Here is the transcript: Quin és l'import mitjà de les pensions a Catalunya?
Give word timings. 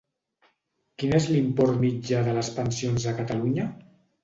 Quin 1.03 1.13
és 1.17 1.27
l'import 1.33 1.77
mitjà 1.85 2.23
de 2.31 2.35
les 2.39 2.51
pensions 2.59 3.09
a 3.13 3.17
Catalunya? 3.21 3.71